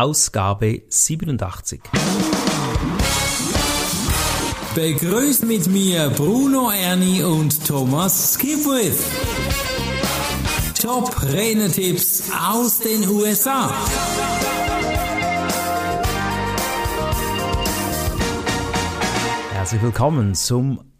[0.00, 1.82] Ausgabe 87.
[4.74, 9.04] Begrüßt mit mir Bruno Ernie und Thomas Skipwith.
[10.80, 13.70] Top Renetipps aus den USA.
[19.52, 20.91] Herzlich willkommen zum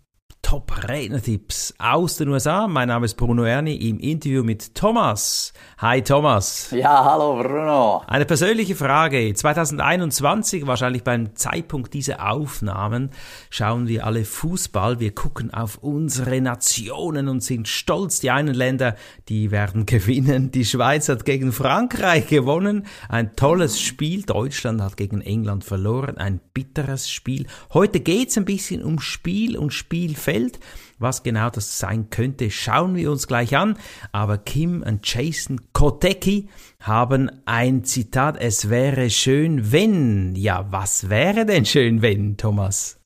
[0.53, 2.69] Top-Redner-Tipps aus den USA.
[2.69, 5.55] Mein Name ist Bruno Erni im Interview mit Thomas.
[5.79, 6.71] Hi Thomas.
[6.73, 8.03] Ja, hallo Bruno.
[8.07, 9.33] Eine persönliche Frage.
[9.33, 13.13] 2021, wahrscheinlich beim Zeitpunkt dieser Aufnahmen,
[13.49, 15.01] schauen wir alle Fußball.
[15.01, 18.21] Wir gucken auf unsere Nationen und sind stolz.
[18.21, 18.97] Die einen Länder,
[19.31, 20.51] die werden gewinnen.
[20.51, 22.85] Die Schweiz hat gegen Frankreich gewonnen.
[23.09, 24.25] Ein tolles Spiel.
[24.25, 26.19] Deutschland hat gegen England verloren.
[26.19, 27.47] Ein bitteres Spiel.
[27.73, 30.42] Heute geht's ein bisschen um Spiel und Spielfeld.
[30.43, 30.61] Welt.
[30.99, 33.77] Was genau das sein könnte, schauen wir uns gleich an.
[34.13, 36.49] Aber Kim und Jason Kotecki
[36.81, 40.35] haben ein Zitat, es wäre schön, wenn.
[40.37, 42.99] Ja, was wäre denn schön, wenn, Thomas?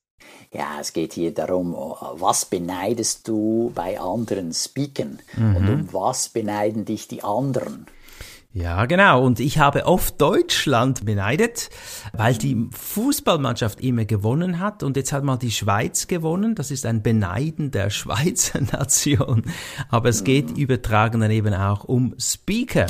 [0.53, 5.57] Ja, es geht hier darum, was beneidest du bei anderen Speaken mhm.
[5.57, 7.87] und um was beneiden dich die anderen?
[8.57, 9.23] Ja, genau.
[9.23, 11.69] Und ich habe oft Deutschland beneidet,
[12.15, 14.83] weil die Fußballmannschaft immer gewonnen hat.
[14.83, 16.55] Und jetzt hat mal die Schweiz gewonnen.
[16.55, 19.43] Das ist ein Beneiden der Schweizer Nation.
[19.91, 22.87] Aber es geht übertragen dann eben auch um Speaker.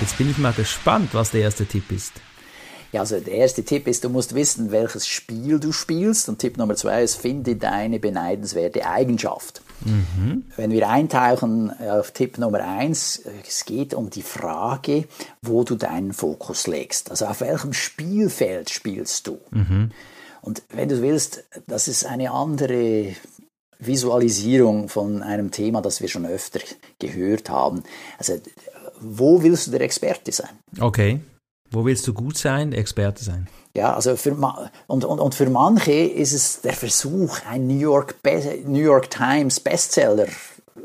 [0.00, 2.12] Jetzt bin ich mal gespannt, was der erste Tipp ist.
[2.92, 6.28] Ja, also der erste Tipp ist, du musst wissen, welches Spiel du spielst.
[6.28, 9.62] Und Tipp Nummer zwei ist, finde deine beneidenswerte Eigenschaft.
[9.84, 10.44] Mhm.
[10.56, 15.06] Wenn wir eintauchen auf Tipp Nummer eins, es geht um die Frage,
[15.42, 17.10] wo du deinen Fokus legst.
[17.10, 19.38] Also auf welchem Spielfeld spielst du?
[19.50, 19.90] Mhm.
[20.42, 23.14] Und wenn du willst, das ist eine andere
[23.78, 26.60] Visualisierung von einem Thema, das wir schon öfter
[26.98, 27.82] gehört haben.
[28.18, 28.34] Also,
[29.00, 30.50] wo willst du der Experte sein?
[30.80, 31.20] Okay.
[31.70, 33.48] Wo willst du gut sein, Experte sein?
[33.74, 34.34] Ja, also für,
[34.86, 38.16] und, und, und für manche ist es der Versuch, ein New York,
[38.66, 40.26] New York Times Bestseller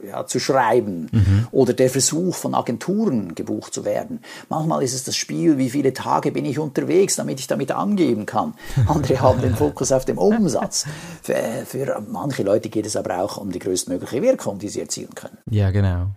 [0.05, 1.47] ja, zu schreiben mhm.
[1.51, 4.19] oder der Versuch von Agenturen gebucht zu werden.
[4.49, 8.25] Manchmal ist es das Spiel, wie viele Tage bin ich unterwegs, damit ich damit angeben
[8.25, 8.53] kann.
[8.87, 10.85] Andere haben den Fokus auf dem Umsatz.
[11.21, 11.35] Für,
[11.65, 15.37] für manche Leute geht es aber auch um die größtmögliche Wirkung, die sie erzielen können.
[15.49, 16.07] Ja, genau.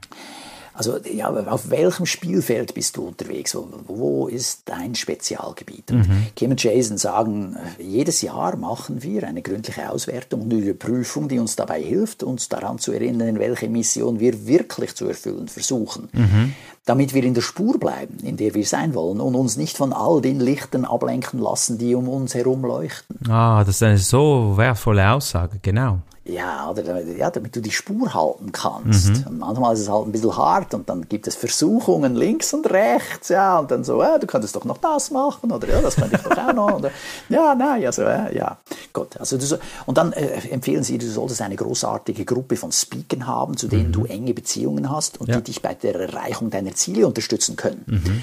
[0.77, 3.55] Also ja, auf welchem Spielfeld bist du unterwegs?
[3.55, 5.91] Wo, wo ist dein Spezialgebiet?
[5.91, 6.27] Mhm.
[6.37, 11.39] Kim und Jason sagen, jedes Jahr machen wir eine gründliche Auswertung und eine Prüfung, die
[11.39, 16.09] uns dabei hilft, uns daran zu erinnern, welche Mission wir wirklich zu erfüllen versuchen.
[16.13, 16.53] Mhm.
[16.85, 19.93] Damit wir in der Spur bleiben, in der wir sein wollen und uns nicht von
[19.93, 23.19] all den Lichtern ablenken lassen, die um uns herum leuchten.
[23.29, 26.03] Ah, das ist eine so wertvolle Aussage, genau.
[26.29, 29.11] Ja, oder ja, damit du die Spur halten kannst.
[29.11, 29.25] Mhm.
[29.29, 32.69] Und manchmal ist es halt ein bisschen hart und dann gibt es Versuchungen links und
[32.69, 35.95] rechts, ja, und dann so, ja, du könntest doch noch das machen oder ja, das
[35.95, 36.79] könnte ich doch auch noch.
[36.79, 36.91] Oder,
[37.29, 38.59] ja, nein, also äh, ja,
[38.93, 39.17] gut.
[39.19, 43.57] Also du, und dann äh, empfehlen sie, du solltest eine großartige Gruppe von Speakern haben,
[43.57, 43.93] zu denen mhm.
[43.93, 45.37] du enge Beziehungen hast und ja.
[45.37, 47.85] die dich bei der Erreichung deiner Ziele unterstützen können.
[47.87, 48.23] Mhm.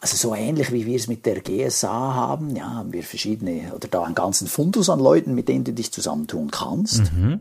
[0.00, 3.88] Also so ähnlich wie wir es mit der GSA haben, ja, haben wir verschiedene oder
[3.88, 7.12] da einen ganzen Fundus an Leuten, mit denen du dich zusammentun kannst.
[7.12, 7.40] Mhm.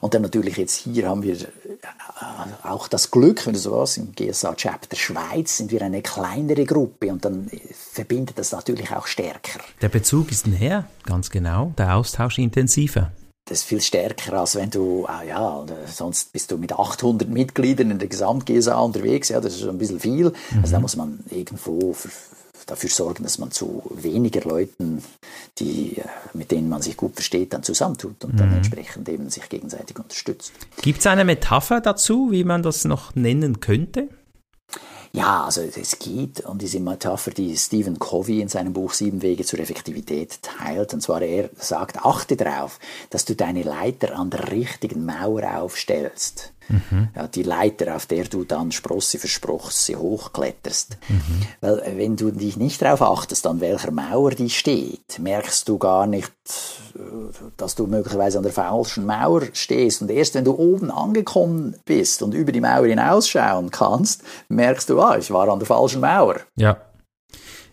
[0.00, 1.46] Und dann natürlich jetzt hier haben wir äh,
[2.62, 6.64] auch das Glück, wenn du so was, im GSA Chapter Schweiz sind wir eine kleinere
[6.64, 9.60] Gruppe und dann verbindet das natürlich auch stärker.
[9.82, 13.12] Der Bezug ist näher, ganz genau, der Austausch intensiver
[13.50, 17.90] das ist viel stärker, als wenn du, ah ja, sonst bist du mit 800 Mitgliedern
[17.90, 20.26] in der Gesamt-GSA unterwegs, ja, das ist schon ein bisschen viel.
[20.26, 20.60] Mhm.
[20.62, 22.10] Also da muss man irgendwo für,
[22.66, 25.02] dafür sorgen, dass man zu weniger Leuten,
[25.58, 28.38] die, äh, mit denen man sich gut versteht, dann zusammentut und mhm.
[28.38, 30.52] dann entsprechend eben sich gegenseitig unterstützt.
[30.80, 34.10] Gibt es eine Metapher dazu, wie man das noch nennen könnte?
[35.12, 39.44] Ja, also es geht um diese Metapher, die Stephen Covey in seinem Buch Sieben Wege
[39.44, 40.94] zur Effektivität teilt.
[40.94, 42.78] Und zwar er sagt, achte darauf,
[43.10, 46.52] dass du deine Leiter an der richtigen Mauer aufstellst.
[46.68, 47.08] Mhm.
[47.16, 50.96] Ja, die Leiter, auf der du dann Sprosse für Sprosse hochkletterst.
[51.08, 51.46] Mhm.
[51.60, 55.78] Weil äh, wenn du dich nicht darauf achtest, an welcher Mauer die steht, merkst du
[55.78, 56.30] gar nicht,
[57.56, 60.02] dass du möglicherweise an der falschen Mauer stehst.
[60.02, 65.00] Und erst wenn du oben angekommen bist und über die Mauer hinausschauen kannst, merkst du,
[65.00, 66.36] ah, ich war an der falschen Mauer.
[66.56, 66.78] Ja.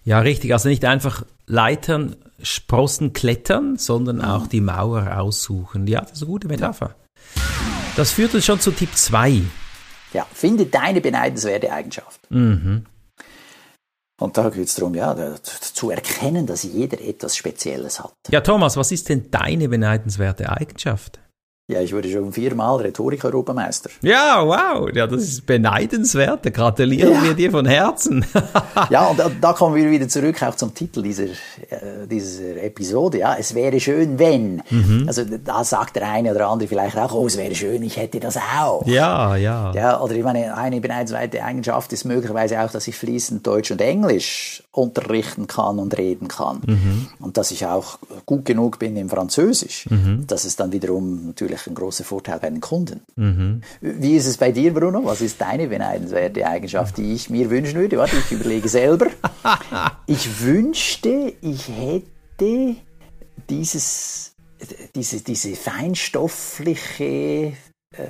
[0.04, 0.54] Ja, richtig.
[0.54, 4.50] Also nicht einfach Leitern, Sprossen klettern, sondern auch mhm.
[4.50, 5.88] die Mauer aussuchen.
[5.88, 6.96] Ja, das ist eine gute Metapher.
[7.36, 7.42] Ja.
[7.98, 9.42] Das führt uns schon zu Tipp 2.
[10.14, 12.20] Ja, finde deine beneidenswerte Eigenschaft.
[12.30, 12.86] Mhm.
[14.20, 18.14] Und da geht es darum, ja, zu erkennen, dass jeder etwas Spezielles hat.
[18.32, 21.20] Ja, Thomas, was ist denn deine beneidenswerte Eigenschaft?
[21.70, 23.90] Ja, ich wurde schon viermal Rhetorik-Europameister.
[24.02, 26.46] Ja, wow, ja, das ist beneidenswert.
[26.46, 27.24] Da gratulieren ja.
[27.24, 28.26] wir dir von Herzen.
[28.90, 33.18] ja, und da, da, kommen wir wieder zurück auch zum Titel dieser, äh, dieser Episode.
[33.18, 34.64] Ja, es wäre schön, wenn.
[34.70, 35.04] Mhm.
[35.08, 38.22] Also da sagt der eine oder andere vielleicht auch, oh, es wäre schön, ich hätte
[38.22, 38.88] das auch.
[38.88, 39.74] Ja, ja.
[39.74, 43.82] Ja, oder ich meine, eine beneidenswerte Eigenschaft ist möglicherweise auch, dass ich fließend Deutsch und
[43.82, 46.62] Englisch unterrichten kann und reden kann.
[46.66, 47.08] Mhm.
[47.20, 49.90] Und dass ich auch gut genug bin im Französisch.
[49.90, 50.24] Mhm.
[50.28, 53.02] Das ist dann wiederum natürlich ein großer Vorteil bei den Kunden.
[53.16, 53.62] Mhm.
[53.82, 55.04] Wie ist es bei dir, Bruno?
[55.06, 57.98] Was ist deine beneidenswerte Eigenschaft, die ich mir wünschen würde?
[57.98, 59.08] Warte, ich überlege selber.
[60.10, 62.76] Ich wünschte, ich hätte
[63.50, 64.36] dieses,
[64.96, 67.54] diese, diese feinstoffliche
[67.92, 68.04] äh,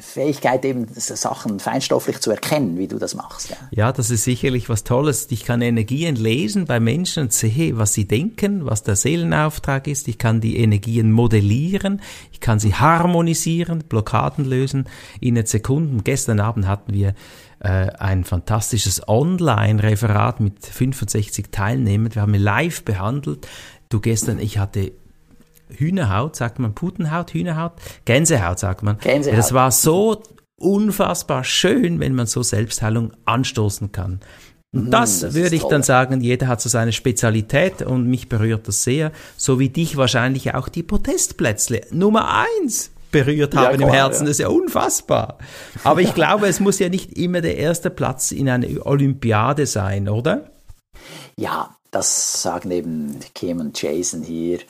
[0.00, 3.50] Fähigkeit, eben Sachen feinstofflich zu erkennen, wie du das machst.
[3.50, 3.56] Ja.
[3.70, 5.26] ja, das ist sicherlich was Tolles.
[5.30, 10.08] Ich kann Energien lesen bei Menschen und sehe, was sie denken, was der Seelenauftrag ist.
[10.08, 12.00] Ich kann die Energien modellieren,
[12.32, 14.88] ich kann sie harmonisieren, Blockaden lösen
[15.20, 16.04] in Sekunden.
[16.04, 17.14] Gestern Abend hatten wir
[17.60, 22.14] äh, ein fantastisches Online-Referat mit 65 Teilnehmern.
[22.14, 23.46] Wir haben live behandelt.
[23.90, 24.92] Du gestern, ich hatte
[25.76, 27.72] Hühnerhaut, sagt man Putenhaut, Hühnerhaut,
[28.04, 28.98] Gänsehaut sagt man.
[28.98, 29.38] Gänsehaut.
[29.38, 30.22] Das war so
[30.56, 34.20] unfassbar schön, wenn man so Selbstheilung anstoßen kann.
[34.72, 35.70] Und mhm, das, das würde ich toll.
[35.70, 39.96] dann sagen, jeder hat so seine Spezialität und mich berührt das sehr, so wie dich
[39.96, 44.22] wahrscheinlich auch die Protestplätzle Nummer eins berührt haben ja, klar, im Herzen.
[44.22, 44.26] Ja.
[44.26, 45.38] Das ist ja unfassbar.
[45.82, 50.08] Aber ich glaube, es muss ja nicht immer der erste Platz in einer Olympiade sein,
[50.08, 50.50] oder?
[51.36, 54.60] Ja, das sagen eben Kim und Jason hier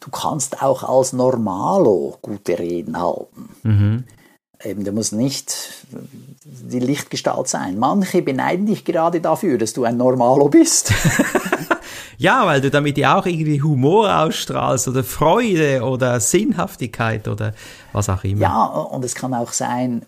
[0.00, 3.48] du kannst auch als Normalo gute Reden halten.
[3.62, 4.04] Mhm.
[4.64, 5.86] Eben, du musst nicht
[6.44, 7.78] die Lichtgestalt sein.
[7.78, 10.92] Manche beneiden dich gerade dafür, dass du ein Normalo bist.
[12.18, 17.54] ja, weil du damit ja auch irgendwie Humor ausstrahlst oder Freude oder Sinnhaftigkeit oder
[17.92, 18.42] was auch immer.
[18.42, 20.04] Ja, und es kann auch sein,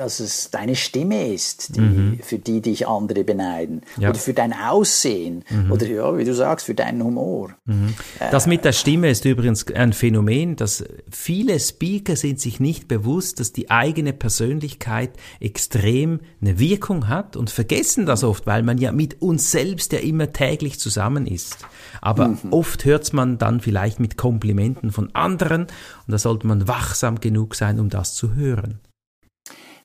[0.00, 2.20] dass es deine Stimme ist, die, mhm.
[2.22, 3.82] für die dich andere beneiden.
[3.98, 4.08] Ja.
[4.08, 5.44] Oder für dein Aussehen.
[5.50, 5.70] Mhm.
[5.70, 7.50] Oder ja, wie du sagst, für deinen Humor.
[7.66, 7.94] Mhm.
[8.30, 13.40] Das mit der Stimme ist übrigens ein Phänomen, dass viele Speaker sind sich nicht bewusst,
[13.40, 18.92] dass die eigene Persönlichkeit extrem eine Wirkung hat und vergessen das oft, weil man ja
[18.92, 21.58] mit uns selbst ja immer täglich zusammen ist.
[22.00, 22.38] Aber mhm.
[22.52, 25.70] oft hört man dann vielleicht mit Komplimenten von anderen und
[26.08, 28.80] da sollte man wachsam genug sein, um das zu hören.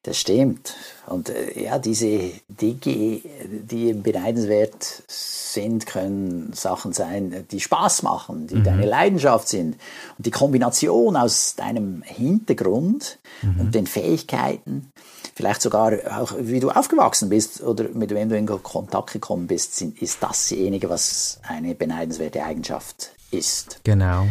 [0.06, 0.76] Das stimmt.
[1.08, 8.58] Und äh, ja, diese Dinge, die beneidenswert sind, können Sachen sein, die Spaß machen, die
[8.58, 8.64] mhm.
[8.64, 9.78] deine Leidenschaft sind.
[10.18, 13.60] Und die Kombination aus deinem Hintergrund mhm.
[13.60, 14.92] und den Fähigkeiten,
[15.34, 19.76] vielleicht sogar auch wie du aufgewachsen bist oder mit wem du in Kontakt gekommen bist,
[19.76, 23.80] sind, ist dasjenige, was eine beneidenswerte Eigenschaft ist.
[23.84, 24.28] Genau.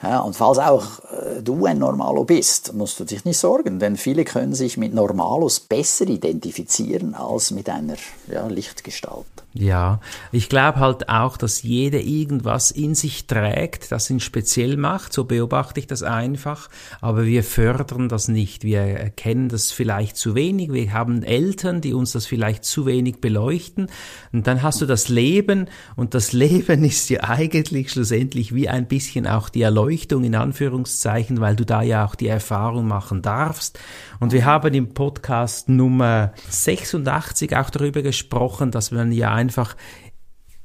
[0.00, 3.96] Ja, und falls auch äh, du ein Normalo bist, musst du dich nicht sorgen, denn
[3.96, 7.96] viele können sich mit Normalos besser identifizieren als mit einer
[8.30, 9.26] ja, Lichtgestalt.
[9.58, 9.98] Ja,
[10.30, 15.12] ich glaube halt auch, dass jeder irgendwas in sich trägt, das ihn speziell macht.
[15.12, 16.68] So beobachte ich das einfach.
[17.00, 18.62] Aber wir fördern das nicht.
[18.62, 20.72] Wir erkennen das vielleicht zu wenig.
[20.72, 23.88] Wir haben Eltern, die uns das vielleicht zu wenig beleuchten.
[24.32, 25.66] Und dann hast du das Leben.
[25.96, 31.40] Und das Leben ist ja eigentlich schlussendlich wie ein bisschen auch die Erleuchtung in Anführungszeichen,
[31.40, 33.80] weil du da ja auch die Erfahrung machen darfst.
[34.20, 39.76] Und wir haben im Podcast Nummer 86 auch darüber gesprochen, dass man ja einfach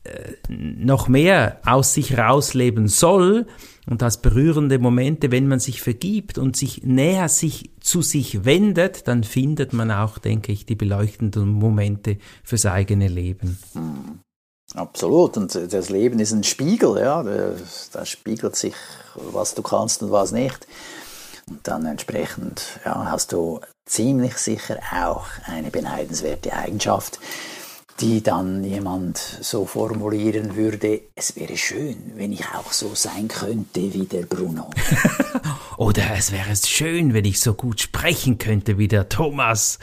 [0.03, 3.47] äh, noch mehr aus sich rausleben soll
[3.85, 9.07] und als berührende Momente, wenn man sich vergibt und sich näher sich zu sich wendet,
[9.07, 13.59] dann findet man auch, denke ich, die beleuchtenden Momente fürs eigene Leben.
[13.73, 14.19] Hm.
[14.75, 15.37] Absolut.
[15.37, 17.23] Und das Leben ist ein Spiegel, ja.
[17.91, 18.73] Da spiegelt sich,
[19.15, 20.67] was du kannst und was nicht.
[21.49, 27.19] Und dann entsprechend ja, hast du ziemlich sicher auch eine beneidenswerte Eigenschaft,
[27.99, 33.93] die dann jemand so formulieren würde, es wäre schön, wenn ich auch so sein könnte
[33.93, 34.69] wie der Bruno.
[35.77, 39.79] Oder es wäre schön, wenn ich so gut sprechen könnte wie der Thomas.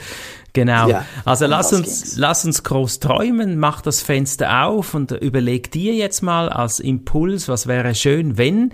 [0.53, 0.89] Genau.
[0.89, 5.93] Ja, also lass uns, lass uns groß träumen, mach das Fenster auf und überleg dir
[5.93, 8.73] jetzt mal als Impuls, was wäre schön, wenn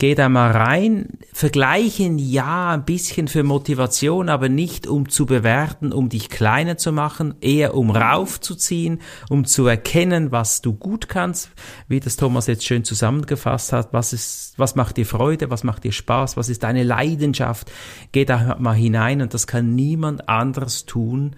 [0.00, 5.92] Geh da mal rein, vergleichen ja ein bisschen für Motivation, aber nicht um zu bewerten,
[5.92, 11.50] um dich kleiner zu machen, eher um raufzuziehen, um zu erkennen, was du gut kannst,
[11.88, 15.82] wie das Thomas jetzt schön zusammengefasst hat, was ist, was macht dir Freude, was macht
[15.82, 17.72] dir Spaß, was ist deine Leidenschaft.
[18.12, 21.34] Geh da mal hinein und das kann niemand anderes tun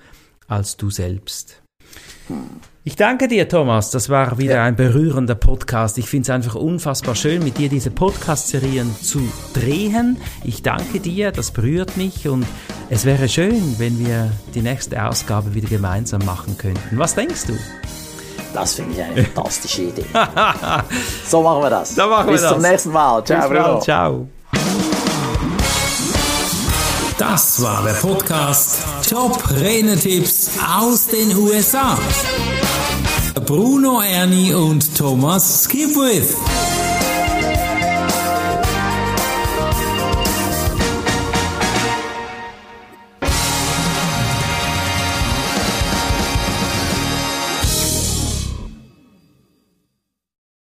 [0.49, 1.63] als du selbst.
[2.83, 3.91] Ich danke dir, Thomas.
[3.91, 4.65] Das war wieder ja.
[4.65, 5.99] ein berührender Podcast.
[5.99, 9.21] Ich finde es einfach unfassbar schön, mit dir diese Podcast-Serien zu
[9.53, 10.17] drehen.
[10.45, 12.47] Ich danke dir, das berührt mich und
[12.89, 16.99] es wäre schön, wenn wir die nächste Ausgabe wieder gemeinsam machen könnten.
[16.99, 17.59] Was denkst du?
[18.55, 20.07] Das finde ich eine fantastische Idee.
[21.29, 21.97] so machen wir das.
[21.97, 22.53] Machen Bis wir das.
[22.53, 23.25] zum nächsten Mal.
[23.25, 23.81] Ciao, Bis Bruno.
[23.81, 24.29] Ciao.
[27.19, 31.99] Das war der Podcast Top Renetipps aus den USA.
[33.45, 36.37] Bruno Ernie und Thomas Skipwith.